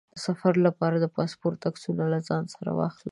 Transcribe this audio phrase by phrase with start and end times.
[0.13, 3.09] د سفر لپاره د پاسپورټ عکسونه له ځان سره واخلئ.